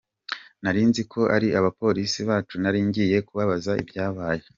[0.63, 4.43] Narinziko ari abapolisi bacu nari ngiye kubabaza ibyabaye.